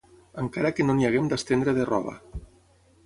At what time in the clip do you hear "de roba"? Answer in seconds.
1.81-2.17